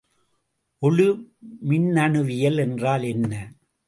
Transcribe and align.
ஒளிமின்னணுவியல் 0.81 2.57
என்றால் 2.57 3.03
என்ன? 3.03 3.33